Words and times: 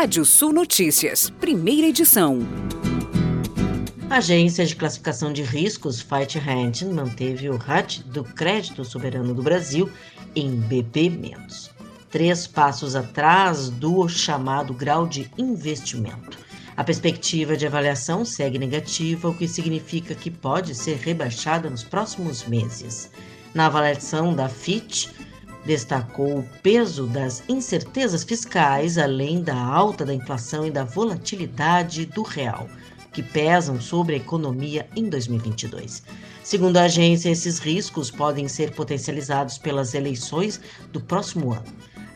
Rádio 0.00 0.24
Sul 0.24 0.52
Notícias, 0.52 1.28
primeira 1.28 1.88
edição. 1.88 2.38
A 4.08 4.18
agência 4.18 4.64
de 4.64 4.76
classificação 4.76 5.32
de 5.32 5.42
riscos 5.42 6.00
Fight 6.00 6.38
Hand 6.38 6.88
manteve 6.94 7.48
o 7.48 7.56
RAT 7.56 8.02
do 8.04 8.22
Crédito 8.22 8.84
Soberano 8.84 9.34
do 9.34 9.42
Brasil 9.42 9.90
em 10.36 10.52
BB-, 10.52 11.34
três 12.12 12.46
passos 12.46 12.94
atrás 12.94 13.70
do 13.70 14.08
chamado 14.08 14.72
grau 14.72 15.04
de 15.04 15.28
investimento. 15.36 16.38
A 16.76 16.84
perspectiva 16.84 17.56
de 17.56 17.66
avaliação 17.66 18.24
segue 18.24 18.56
negativa, 18.56 19.28
o 19.28 19.34
que 19.34 19.48
significa 19.48 20.14
que 20.14 20.30
pode 20.30 20.76
ser 20.76 20.96
rebaixada 20.98 21.68
nos 21.68 21.82
próximos 21.82 22.44
meses. 22.44 23.10
Na 23.52 23.66
avaliação 23.66 24.32
da 24.32 24.48
FIT, 24.48 25.10
destacou 25.68 26.38
o 26.38 26.48
peso 26.62 27.06
das 27.06 27.42
incertezas 27.46 28.24
fiscais, 28.24 28.96
além 28.96 29.42
da 29.42 29.54
alta 29.54 30.02
da 30.02 30.14
inflação 30.14 30.66
e 30.66 30.70
da 30.70 30.82
volatilidade 30.82 32.06
do 32.06 32.22
real, 32.22 32.66
que 33.12 33.22
pesam 33.22 33.78
sobre 33.78 34.14
a 34.14 34.16
economia 34.16 34.88
em 34.96 35.10
2022. 35.10 36.02
Segundo 36.42 36.78
a 36.78 36.84
agência, 36.84 37.28
esses 37.28 37.58
riscos 37.58 38.10
podem 38.10 38.48
ser 38.48 38.72
potencializados 38.72 39.58
pelas 39.58 39.92
eleições 39.92 40.58
do 40.90 41.02
próximo 41.02 41.52
ano. 41.52 41.66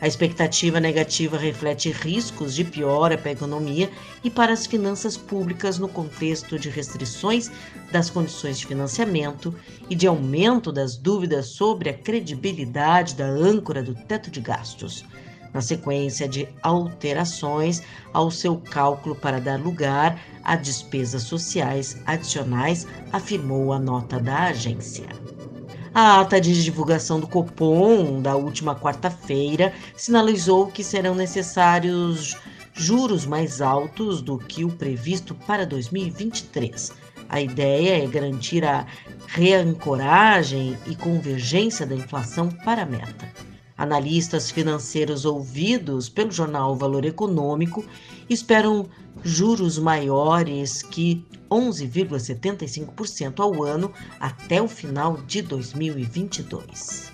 A 0.03 0.07
expectativa 0.07 0.81
negativa 0.81 1.37
reflete 1.37 1.89
riscos 1.89 2.53
de 2.53 2.65
piora 2.65 3.17
para 3.17 3.29
a 3.29 3.31
economia 3.31 3.89
e 4.21 4.29
para 4.29 4.51
as 4.51 4.65
finanças 4.65 5.15
públicas 5.15 5.79
no 5.79 5.87
contexto 5.87 6.59
de 6.59 6.69
restrições 6.69 7.49
das 7.89 8.09
condições 8.09 8.59
de 8.59 8.65
financiamento 8.65 9.55
e 9.89 9.95
de 9.95 10.05
aumento 10.05 10.73
das 10.73 10.97
dúvidas 10.97 11.45
sobre 11.45 11.89
a 11.89 11.93
credibilidade 11.93 13.15
da 13.15 13.25
âncora 13.25 13.81
do 13.81 13.95
teto 13.95 14.29
de 14.29 14.41
gastos, 14.41 15.05
na 15.53 15.61
sequência 15.61 16.27
de 16.27 16.49
alterações 16.61 17.81
ao 18.11 18.29
seu 18.29 18.57
cálculo 18.57 19.15
para 19.15 19.39
dar 19.39 19.57
lugar 19.57 20.21
a 20.43 20.57
despesas 20.57 21.23
sociais 21.23 22.01
adicionais, 22.05 22.85
afirmou 23.09 23.71
a 23.71 23.79
nota 23.79 24.19
da 24.19 24.47
agência. 24.47 25.07
A 25.95 26.21
ata 26.21 26.41
de 26.41 26.63
divulgação 26.63 27.19
do 27.19 27.27
Copom 27.27 28.19
da 28.19 28.35
última 28.35 28.75
quarta-feira 28.75 29.71
sinalizou 29.95 30.65
que 30.65 30.83
serão 30.83 31.13
necessários 31.13 32.35
juros 32.73 33.27
mais 33.27 33.61
altos 33.61 34.19
do 34.19 34.39
que 34.39 34.65
o 34.65 34.69
previsto 34.69 35.35
para 35.35 35.67
2023. 35.67 36.91
A 37.29 37.39
ideia 37.39 38.03
é 38.03 38.07
garantir 38.07 38.65
a 38.65 38.87
reancoragem 39.27 40.75
e 40.87 40.95
convergência 40.95 41.85
da 41.85 41.93
inflação 41.93 42.49
para 42.49 42.81
a 42.81 42.87
meta. 42.87 43.52
Analistas 43.77 44.51
financeiros 44.51 45.25
ouvidos 45.25 46.07
pelo 46.07 46.31
jornal 46.31 46.75
Valor 46.75 47.05
Econômico 47.05 47.83
esperam 48.29 48.87
juros 49.23 49.79
maiores 49.79 50.83
que 50.83 51.25
11,75% 51.49 53.39
ao 53.39 53.63
ano 53.63 53.91
até 54.19 54.61
o 54.61 54.67
final 54.67 55.17
de 55.25 55.41
2022. 55.41 57.11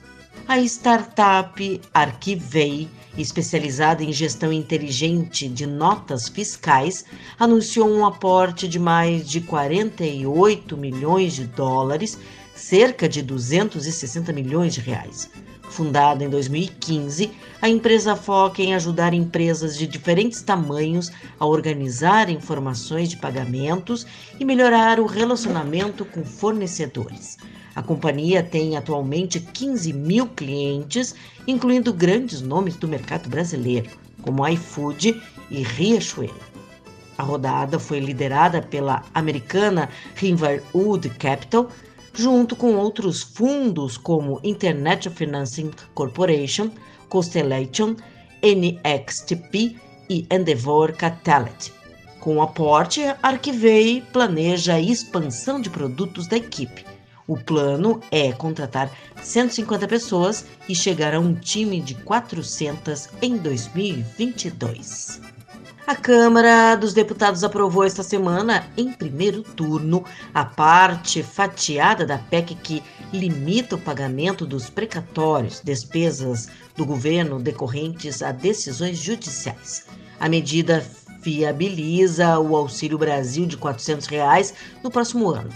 A 0.48 0.60
startup 0.60 1.82
Arquivei, 1.94 2.90
especializada 3.18 4.04
em 4.04 4.12
gestão 4.12 4.52
inteligente 4.52 5.48
de 5.48 5.66
notas 5.66 6.28
fiscais, 6.28 7.06
anunciou 7.40 7.88
um 7.88 8.06
aporte 8.06 8.68
de 8.68 8.80
mais 8.80 9.30
de 9.30 9.42
48 9.42 10.76
milhões 10.76 11.34
de 11.34 11.46
dólares, 11.46 12.18
cerca 12.56 13.08
de 13.08 13.22
260 13.22 14.34
milhões 14.34 14.74
de 14.74 14.82
reais 14.82 15.30
Fundada 15.70 16.24
em 16.24 16.30
2015, 16.30 17.32
a 17.62 17.70
empresa 17.70 18.16
foca 18.16 18.62
em 18.62 18.74
ajudar 18.74 19.14
empresas 19.14 19.78
de 19.78 19.86
diferentes 19.86 20.42
tamanhos 20.42 21.12
a 21.40 21.46
organizar 21.46 22.30
informações 22.30 23.08
de 23.08 23.18
pagamentos 23.18 24.06
e 24.40 24.44
melhorar 24.44 25.00
o 25.00 25.06
relacionamento 25.06 26.04
com 26.04 26.26
fornecedores. 26.26 27.38
A 27.76 27.84
companhia 27.84 28.42
tem 28.42 28.76
atualmente 28.76 29.40
15 29.40 29.94
mil 29.94 30.28
clientes, 30.28 31.14
incluindo 31.48 31.94
grandes 31.94 32.42
nomes 32.42 32.76
do 32.76 32.88
mercado 32.88 33.30
brasileiro, 33.30 33.92
como 34.24 34.46
iFood 34.48 35.22
e 35.52 35.62
Riachuelo. 35.62 36.50
A 37.18 37.24
rodada 37.24 37.78
foi 37.78 38.00
liderada 38.00 38.62
pela 38.62 39.04
americana 39.14 39.90
Riverwood 40.16 41.10
Capital, 41.12 41.70
junto 42.14 42.56
com 42.56 42.76
outros 42.76 43.22
fundos 43.22 43.98
como 43.98 44.40
Internet 44.44 45.10
Financing 45.10 45.72
Corporation, 45.94 46.72
Constellation, 47.10 47.96
NXTP 48.44 49.76
e 50.10 50.26
Endeavor 50.32 50.94
Catalyst. 50.94 51.72
Com 52.20 52.38
o 52.38 52.42
aporte, 52.42 53.02
Arquivei 53.24 54.02
planeja 54.12 54.74
a 54.74 54.82
expansão 54.82 55.62
de 55.62 55.70
produtos 55.70 56.28
da 56.28 56.38
equipe. 56.38 56.86
O 57.26 57.38
plano 57.38 58.02
é 58.12 58.32
contratar 58.32 58.92
150 59.22 59.88
pessoas 59.88 60.46
e 60.68 60.76
chegar 60.76 61.14
a 61.14 61.20
um 61.20 61.34
time 61.34 61.80
de 61.80 61.96
400 61.96 63.10
em 63.22 63.38
2022. 63.38 65.39
A 65.90 65.96
Câmara 65.96 66.76
dos 66.76 66.94
Deputados 66.94 67.44
aprovou 67.44 67.84
esta 67.84 68.04
semana, 68.04 68.68
em 68.78 68.94
primeiro 68.94 69.42
turno, 69.42 70.06
a 70.32 70.46
parte 70.46 71.24
fatiada 71.24 72.06
da 72.06 72.20
PEC 72.20 72.54
que 72.54 72.84
limita 73.12 73.76
o 73.76 73.82
pagamento 73.82 74.46
dos 74.46 74.70
precatórios, 74.70 75.62
despesas 75.64 76.48
do 76.76 76.86
governo 76.86 77.40
decorrentes 77.40 78.22
a 78.22 78.32
decisões 78.32 79.00
judiciais. 79.00 79.88
A 80.20 80.30
medida 80.30 80.86
viabiliza 81.24 82.38
o 82.38 82.56
Auxílio 82.56 83.00
Brasil 83.00 83.48
de 83.48 83.58
400 83.58 84.06
reais 84.06 84.54
no 84.84 84.92
próximo 84.92 85.32
ano. 85.32 85.50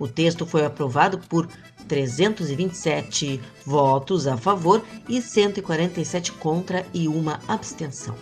O 0.00 0.08
texto 0.08 0.44
foi 0.44 0.66
aprovado 0.66 1.16
por 1.16 1.48
327 1.86 3.40
votos 3.64 4.26
a 4.26 4.36
favor 4.36 4.84
e 5.08 5.22
147 5.22 6.32
contra 6.32 6.84
e 6.92 7.06
uma 7.06 7.38
abstenção. 7.46 8.16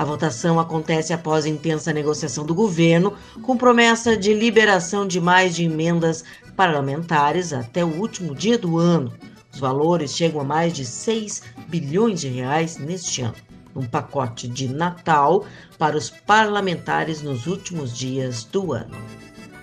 A 0.00 0.04
votação 0.04 0.58
acontece 0.58 1.12
após 1.12 1.44
intensa 1.44 1.92
negociação 1.92 2.46
do 2.46 2.54
governo, 2.54 3.12
com 3.42 3.54
promessa 3.54 4.16
de 4.16 4.32
liberação 4.32 5.06
de 5.06 5.20
mais 5.20 5.54
de 5.54 5.64
emendas 5.64 6.24
parlamentares 6.56 7.52
até 7.52 7.84
o 7.84 8.00
último 8.00 8.34
dia 8.34 8.56
do 8.56 8.78
ano. 8.78 9.12
Os 9.52 9.60
valores 9.60 10.16
chegam 10.16 10.40
a 10.40 10.44
mais 10.44 10.72
de 10.72 10.86
6 10.86 11.42
bilhões 11.68 12.22
de 12.22 12.28
reais 12.28 12.78
neste 12.78 13.20
ano, 13.20 13.34
um 13.76 13.86
pacote 13.86 14.48
de 14.48 14.68
Natal 14.68 15.44
para 15.78 15.98
os 15.98 16.08
parlamentares 16.08 17.20
nos 17.20 17.46
últimos 17.46 17.94
dias 17.94 18.44
do 18.44 18.72
ano. 18.72 18.96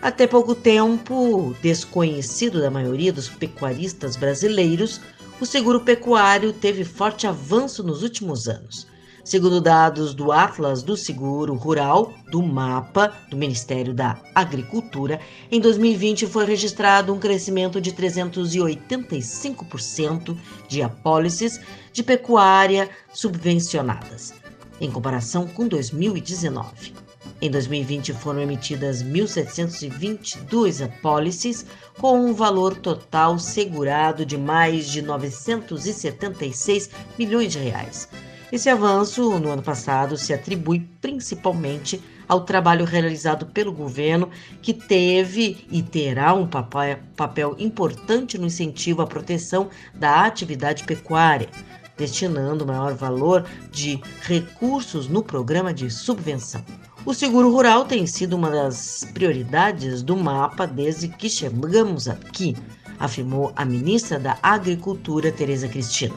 Até 0.04 0.28
pouco 0.28 0.54
tempo, 0.54 1.56
desconhecido 1.64 2.62
da 2.62 2.70
maioria 2.70 3.12
dos 3.12 3.28
pecuaristas 3.28 4.16
brasileiros, 4.16 5.02
o 5.42 5.48
seguro 5.48 5.80
pecuário 5.80 6.54
teve 6.54 6.84
forte 6.84 7.26
avanço 7.26 7.82
nos 7.82 8.04
últimos 8.04 8.48
anos. 8.48 8.86
Segundo 9.28 9.60
dados 9.60 10.14
do 10.14 10.32
Atlas 10.32 10.82
do 10.82 10.96
Seguro 10.96 11.54
Rural, 11.54 12.14
do 12.32 12.42
MAPA, 12.42 13.14
do 13.30 13.36
Ministério 13.36 13.94
da 13.94 14.18
Agricultura, 14.34 15.20
em 15.52 15.60
2020 15.60 16.26
foi 16.28 16.46
registrado 16.46 17.14
um 17.14 17.20
crescimento 17.20 17.82
de 17.82 17.92
385% 17.92 20.38
de 20.70 20.82
apólices 20.82 21.60
de 21.92 22.04
pecuária 22.04 22.90
subvencionadas, 23.12 24.34
em 24.80 24.90
comparação 24.90 25.46
com 25.46 25.68
2019. 25.68 26.94
Em 27.42 27.52
2020 27.52 28.14
foram 28.14 28.40
emitidas 28.40 29.04
1.722 29.04 30.86
apólices, 30.86 31.66
com 32.00 32.18
um 32.18 32.34
valor 32.34 32.78
total 32.78 33.38
segurado 33.38 34.26
de 34.26 34.38
mais 34.38 34.90
de 34.90 35.02
976 35.02 36.90
milhões 37.20 37.52
de 37.52 37.60
reais 37.60 38.08
esse 38.50 38.70
avanço 38.70 39.38
no 39.40 39.50
ano 39.50 39.62
passado 39.62 40.16
se 40.16 40.34
atribui 40.34 40.80
principalmente 41.02 42.02
ao 42.28 42.42
trabalho 42.42 42.86
realizado 42.86 43.46
pelo 43.48 43.74
governo, 43.74 44.30
que 44.62 44.74
teve 44.74 45.66
e 45.70 45.82
terá 45.82 46.34
um 46.34 46.48
papel 46.48 47.56
importante 47.58 48.38
no 48.38 48.48
incentivo 48.48 49.02
à 49.02 49.08
proteção 49.08 49.70
da 49.94 50.26
atividade 50.26 50.86
pecuária, 50.86 51.50
destinando 51.98 52.66
maior 52.66 52.94
valor 52.94 53.46
de 53.70 54.00
recursos 54.22 55.10
no 55.10 55.24
programa 55.24 55.74
de 55.74 55.90
subvenção. 55.90 56.64
O 57.06 57.14
seguro 57.14 57.52
rural 57.52 57.86
tem 57.86 58.08
sido 58.08 58.36
uma 58.36 58.50
das 58.50 59.06
prioridades 59.14 60.02
do 60.02 60.16
mapa 60.16 60.66
desde 60.66 61.10
que 61.10 61.30
chegamos 61.30 62.08
aqui, 62.08 62.56
afirmou 62.98 63.52
a 63.56 63.66
ministra 63.66 64.18
da 64.18 64.38
Agricultura, 64.42 65.32
Tereza 65.32 65.68
Cristina 65.68 66.16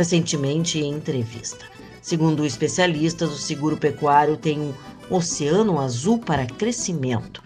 recentemente 0.00 0.78
em 0.78 0.92
entrevista. 0.92 1.66
Segundo 2.02 2.44
especialistas, 2.44 3.30
o 3.30 3.36
seguro 3.36 3.76
pecuário 3.76 4.36
tem 4.36 4.58
um 4.58 4.74
oceano 5.10 5.78
azul 5.78 6.18
para 6.18 6.46
crescimento, 6.46 7.42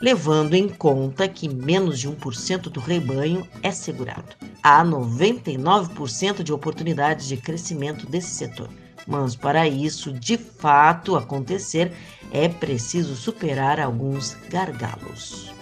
levando 0.00 0.54
em 0.54 0.68
conta 0.68 1.26
que 1.26 1.48
menos 1.48 1.98
de 1.98 2.08
1% 2.08 2.62
do 2.62 2.80
rebanho 2.80 3.48
é 3.62 3.70
segurado. 3.70 4.36
Há 4.62 4.84
99% 4.84 6.42
de 6.42 6.52
oportunidades 6.52 7.26
de 7.26 7.36
crescimento 7.36 8.06
desse 8.06 8.30
setor. 8.30 8.68
Mas 9.06 9.36
para 9.36 9.68
isso 9.68 10.12
de 10.12 10.36
fato 10.36 11.16
acontecer, 11.16 11.92
é 12.30 12.48
preciso 12.48 13.14
superar 13.14 13.78
alguns 13.78 14.34
gargalos. 14.48 15.52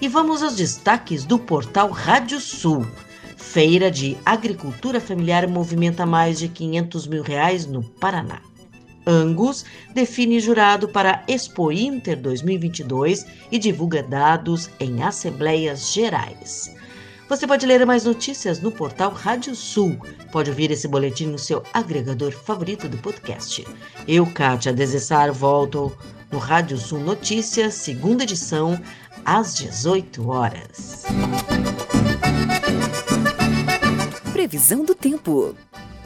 E 0.00 0.08
vamos 0.08 0.42
aos 0.42 0.56
destaques 0.56 1.24
do 1.24 1.38
portal 1.38 1.90
Rádio 1.90 2.40
Sul. 2.40 2.86
Feira 3.52 3.90
de 3.90 4.16
Agricultura 4.24 4.98
Familiar 4.98 5.46
movimenta 5.46 6.06
mais 6.06 6.38
de 6.38 6.48
500 6.48 7.06
mil 7.06 7.22
reais 7.22 7.66
no 7.66 7.82
Paraná. 7.82 8.40
Angus 9.06 9.66
define 9.92 10.40
jurado 10.40 10.88
para 10.88 11.22
Expo 11.28 11.70
Inter 11.70 12.18
2022 12.18 13.26
e 13.50 13.58
divulga 13.58 14.02
dados 14.02 14.70
em 14.80 15.02
assembleias 15.02 15.92
gerais. 15.92 16.74
Você 17.28 17.46
pode 17.46 17.66
ler 17.66 17.84
mais 17.84 18.04
notícias 18.04 18.58
no 18.58 18.72
portal 18.72 19.10
Rádio 19.10 19.54
Sul. 19.54 19.98
Pode 20.32 20.48
ouvir 20.48 20.70
esse 20.70 20.88
boletim 20.88 21.26
no 21.26 21.38
seu 21.38 21.62
agregador 21.74 22.32
favorito 22.32 22.88
do 22.88 22.96
podcast. 22.96 23.66
Eu, 24.08 24.24
Kátia 24.24 24.72
Desessar, 24.72 25.30
volto 25.30 25.94
no 26.30 26.38
Rádio 26.38 26.78
Sul 26.78 27.00
Notícias, 27.00 27.74
segunda 27.74 28.22
edição, 28.22 28.80
às 29.26 29.54
18 29.56 30.26
horas. 30.26 31.04
Previsão 34.42 34.84
do 34.84 34.92
tempo. 34.92 35.54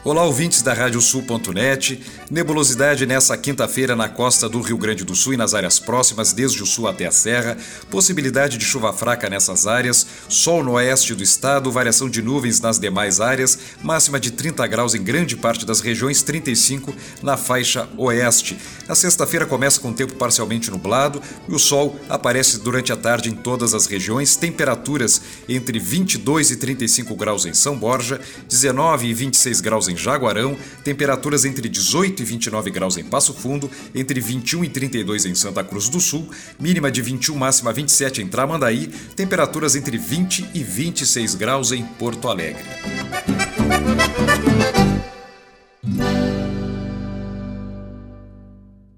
Olá, 0.06 0.22
ouvintes 0.22 0.62
da 0.62 0.72
Radiosul.net. 0.72 2.00
Nebulosidade 2.30 3.04
nessa 3.06 3.36
quinta-feira 3.36 3.96
na 3.96 4.08
costa 4.08 4.48
do 4.48 4.60
Rio 4.60 4.78
Grande 4.78 5.04
do 5.04 5.16
Sul 5.16 5.34
e 5.34 5.36
nas 5.36 5.52
áreas 5.52 5.80
próximas, 5.80 6.32
desde 6.32 6.62
o 6.62 6.66
sul 6.66 6.86
até 6.86 7.06
a 7.06 7.10
serra. 7.10 7.56
Possibilidade 7.90 8.56
de 8.56 8.64
chuva 8.64 8.92
fraca 8.92 9.28
nessas 9.28 9.66
áreas. 9.66 10.06
Sol 10.28 10.62
no 10.62 10.74
oeste 10.74 11.12
do 11.12 11.24
estado, 11.24 11.72
variação 11.72 12.08
de 12.08 12.22
nuvens 12.22 12.60
nas 12.60 12.78
demais 12.78 13.20
áreas. 13.20 13.58
Máxima 13.82 14.20
de 14.20 14.30
30 14.30 14.64
graus 14.68 14.94
em 14.94 15.02
grande 15.02 15.36
parte 15.36 15.66
das 15.66 15.80
regiões, 15.80 16.22
35 16.22 16.94
na 17.20 17.36
faixa 17.36 17.88
oeste. 17.98 18.56
A 18.88 18.94
sexta-feira 18.94 19.44
começa 19.44 19.80
com 19.80 19.92
tempo 19.92 20.14
parcialmente 20.14 20.70
nublado 20.70 21.20
e 21.48 21.52
o 21.52 21.58
sol 21.58 21.98
aparece 22.08 22.60
durante 22.60 22.92
a 22.92 22.96
tarde 22.96 23.28
em 23.28 23.34
todas 23.34 23.74
as 23.74 23.86
regiões. 23.86 24.36
Temperaturas 24.36 25.20
entre 25.48 25.80
22 25.80 26.52
e 26.52 26.56
35 26.56 27.16
graus 27.16 27.44
em 27.44 27.52
São 27.52 27.76
Borja, 27.76 28.20
19 28.48 29.08
e 29.08 29.12
26 29.12 29.60
graus 29.60 29.88
em 29.88 29.95
em 29.96 29.98
Jaguarão, 29.98 30.56
temperaturas 30.84 31.44
entre 31.46 31.68
18 31.68 32.22
e 32.22 32.24
29 32.24 32.70
graus 32.70 32.96
em 32.98 33.04
Passo 33.04 33.32
Fundo, 33.32 33.70
entre 33.94 34.20
21 34.20 34.64
e 34.64 34.68
32 34.68 35.24
em 35.24 35.34
Santa 35.34 35.64
Cruz 35.64 35.88
do 35.88 35.98
Sul, 35.98 36.28
mínima 36.60 36.90
de 36.90 37.00
21, 37.00 37.34
máxima 37.34 37.72
27 37.72 38.22
em 38.22 38.28
Tramandaí, 38.28 38.88
temperaturas 39.16 39.74
entre 39.74 39.96
20 39.96 40.50
e 40.54 40.62
26 40.62 41.34
graus 41.34 41.72
em 41.72 41.82
Porto 41.82 42.28
Alegre. 42.28 42.62